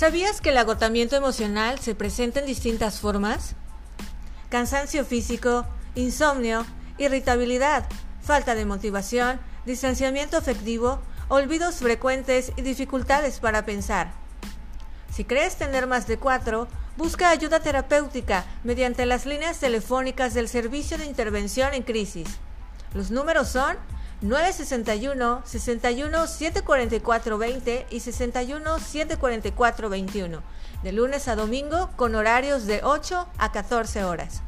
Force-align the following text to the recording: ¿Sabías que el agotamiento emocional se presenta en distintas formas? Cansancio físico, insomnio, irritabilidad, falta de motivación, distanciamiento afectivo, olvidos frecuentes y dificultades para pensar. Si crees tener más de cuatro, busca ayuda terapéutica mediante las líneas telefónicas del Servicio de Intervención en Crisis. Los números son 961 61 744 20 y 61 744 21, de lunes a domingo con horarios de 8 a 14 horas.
¿Sabías 0.00 0.40
que 0.40 0.48
el 0.48 0.56
agotamiento 0.56 1.14
emocional 1.14 1.78
se 1.78 1.94
presenta 1.94 2.40
en 2.40 2.46
distintas 2.46 3.00
formas? 3.00 3.54
Cansancio 4.48 5.04
físico, 5.04 5.66
insomnio, 5.94 6.64
irritabilidad, 6.96 7.86
falta 8.22 8.54
de 8.54 8.64
motivación, 8.64 9.38
distanciamiento 9.66 10.38
afectivo, 10.38 11.02
olvidos 11.28 11.74
frecuentes 11.74 12.50
y 12.56 12.62
dificultades 12.62 13.40
para 13.40 13.66
pensar. 13.66 14.14
Si 15.12 15.26
crees 15.26 15.56
tener 15.56 15.86
más 15.86 16.06
de 16.06 16.16
cuatro, 16.16 16.66
busca 16.96 17.28
ayuda 17.28 17.60
terapéutica 17.60 18.46
mediante 18.64 19.04
las 19.04 19.26
líneas 19.26 19.58
telefónicas 19.58 20.32
del 20.32 20.48
Servicio 20.48 20.96
de 20.96 21.04
Intervención 21.04 21.74
en 21.74 21.82
Crisis. 21.82 22.26
Los 22.94 23.10
números 23.10 23.48
son 23.48 23.76
961 24.22 25.42
61 25.46 26.26
744 26.26 27.38
20 27.38 27.86
y 27.90 28.00
61 28.00 28.78
744 28.78 29.88
21, 29.88 30.42
de 30.82 30.92
lunes 30.92 31.26
a 31.26 31.36
domingo 31.36 31.90
con 31.96 32.14
horarios 32.14 32.66
de 32.66 32.82
8 32.84 33.26
a 33.38 33.52
14 33.52 34.04
horas. 34.04 34.42